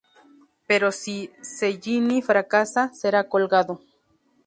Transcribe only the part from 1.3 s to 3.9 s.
Cellini fracasa, será colgado.